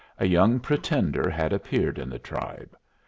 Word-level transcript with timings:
A 0.17 0.25
young 0.25 0.59
pretender 0.59 1.29
had 1.29 1.53
appeared 1.53 1.99
in 1.99 2.09
the 2.09 2.17
tribe. 2.17 2.75